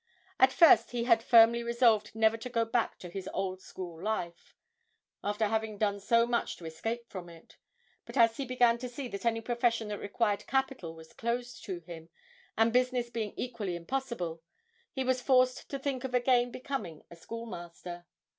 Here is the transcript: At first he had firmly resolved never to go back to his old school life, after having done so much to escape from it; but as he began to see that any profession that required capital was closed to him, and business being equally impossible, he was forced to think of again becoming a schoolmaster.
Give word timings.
At 0.39 0.51
first 0.51 0.89
he 0.89 1.03
had 1.03 1.21
firmly 1.21 1.61
resolved 1.61 2.15
never 2.15 2.35
to 2.35 2.49
go 2.49 2.65
back 2.65 2.97
to 2.97 3.07
his 3.07 3.29
old 3.35 3.61
school 3.61 4.01
life, 4.01 4.55
after 5.23 5.45
having 5.45 5.77
done 5.77 5.99
so 5.99 6.25
much 6.25 6.57
to 6.57 6.65
escape 6.65 7.07
from 7.07 7.29
it; 7.29 7.57
but 8.07 8.17
as 8.17 8.37
he 8.37 8.43
began 8.47 8.79
to 8.79 8.89
see 8.89 9.07
that 9.09 9.25
any 9.27 9.41
profession 9.41 9.89
that 9.89 9.99
required 9.99 10.47
capital 10.47 10.95
was 10.95 11.13
closed 11.13 11.63
to 11.65 11.81
him, 11.81 12.09
and 12.57 12.73
business 12.73 13.11
being 13.11 13.35
equally 13.37 13.75
impossible, 13.75 14.41
he 14.91 15.03
was 15.03 15.21
forced 15.21 15.69
to 15.69 15.77
think 15.77 16.03
of 16.03 16.15
again 16.15 16.49
becoming 16.49 17.03
a 17.11 17.15
schoolmaster. 17.15 18.07